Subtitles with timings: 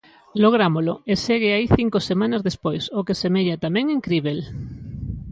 [0.43, 4.39] Lográmolo e segue aí cinco semanas despois, o que semella tamén incríbel.